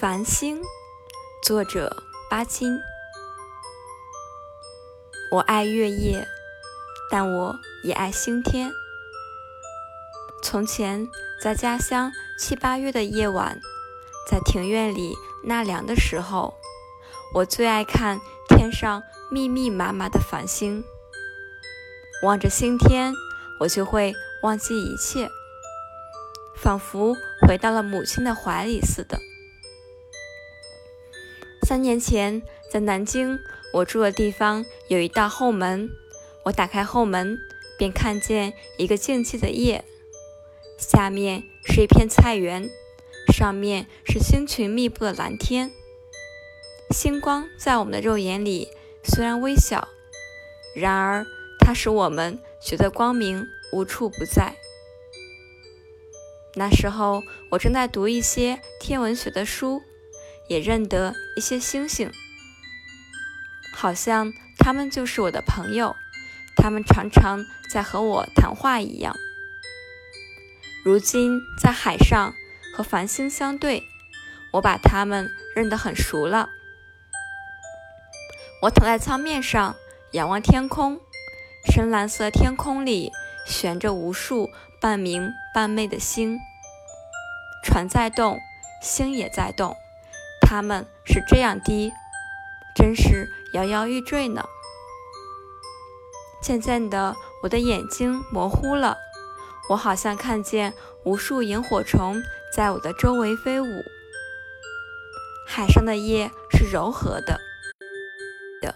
[0.00, 0.62] 繁星，
[1.42, 2.78] 作者巴金。
[5.32, 6.28] 我爱月夜，
[7.10, 8.70] 但我也爱星天。
[10.40, 11.08] 从前，
[11.42, 13.60] 在家乡七八月的夜晚，
[14.30, 16.54] 在庭院里纳凉的时候，
[17.34, 19.02] 我最爱看天上
[19.32, 20.84] 密密麻麻的繁星。
[22.22, 23.12] 望着星天，
[23.58, 25.28] 我就会忘记一切，
[26.54, 27.16] 仿佛
[27.48, 29.18] 回到了母亲的怀里似的。
[31.68, 32.40] 三年前，
[32.70, 33.38] 在南京，
[33.74, 35.90] 我住的地方有一道后门。
[36.44, 37.38] 我打开后门，
[37.76, 39.84] 便看见一个静寂的夜，
[40.78, 42.70] 下面是一片菜园，
[43.34, 45.70] 上面是星群密布的蓝天。
[46.88, 48.68] 星光在我们的肉眼里
[49.04, 49.88] 虽然微小，
[50.74, 51.26] 然而
[51.60, 54.56] 它使我们觉得光明无处不在。
[56.54, 59.82] 那时候，我正在读一些天文学的书。
[60.48, 62.10] 也认得一些星星，
[63.72, 65.94] 好像他们就是我的朋友，
[66.56, 69.14] 他们常常在和我谈话一样。
[70.84, 72.32] 如今在海上
[72.74, 73.84] 和繁星相对，
[74.54, 76.48] 我把他们认得很熟了。
[78.62, 79.76] 我躺在舱面上，
[80.12, 80.98] 仰望天空，
[81.70, 83.12] 深蓝色天空里
[83.46, 86.38] 悬着无数半明半昧的星，
[87.62, 88.40] 船在动，
[88.82, 89.76] 星也在动。
[90.50, 91.92] 他们是这样低，
[92.74, 94.46] 真是摇摇欲坠呢。
[96.40, 98.96] 渐渐的，我的眼睛模糊了，
[99.68, 100.72] 我好像看见
[101.04, 102.22] 无数萤火虫
[102.56, 103.66] 在我的周围飞舞。
[105.46, 107.38] 海上的夜是柔和的，
[108.62, 108.74] 的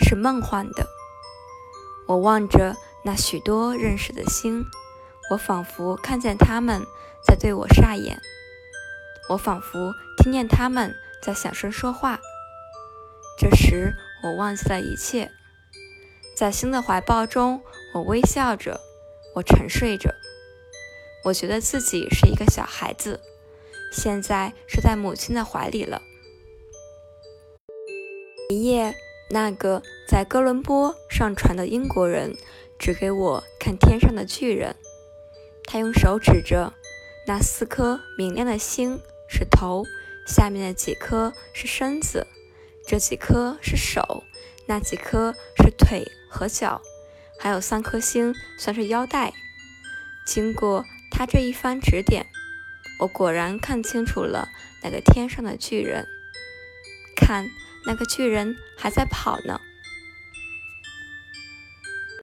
[0.00, 0.86] 是梦幻的。
[2.06, 4.66] 我望着那许多认识的星，
[5.30, 6.84] 我仿佛看见他们
[7.26, 8.20] 在对我眨眼。
[9.28, 12.18] 我仿佛听见他们在小声说话。
[13.38, 15.30] 这时，我忘记了一切，
[16.34, 17.62] 在星的怀抱中，
[17.94, 18.80] 我微笑着，
[19.34, 20.12] 我沉睡着。
[21.24, 23.20] 我觉得自己是一个小孩子，
[23.92, 26.02] 现在是在母亲的怀里了。
[28.50, 28.94] 一夜，
[29.30, 32.34] 那个在哥伦布上船的英国人
[32.78, 34.74] 指给我看天上的巨人，
[35.64, 36.72] 他用手指着
[37.26, 39.00] 那四颗明亮的星。
[39.28, 39.84] 是头，
[40.26, 42.26] 下面的几颗是身子，
[42.86, 44.24] 这几颗是手，
[44.66, 46.80] 那几颗是腿和脚，
[47.38, 49.32] 还有三颗星算是腰带。
[50.26, 52.26] 经过他这一番指点，
[53.00, 54.48] 我果然看清楚了
[54.82, 56.06] 那个天上的巨人。
[57.16, 57.50] 看，
[57.86, 59.60] 那个巨人还在跑呢。